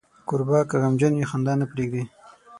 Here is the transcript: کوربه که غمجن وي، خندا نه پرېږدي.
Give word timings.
کوربه 0.27 0.59
که 0.69 0.75
غمجن 0.83 1.13
وي، 1.15 1.25
خندا 1.31 1.53
نه 1.61 1.65
پرېږدي. 1.71 2.03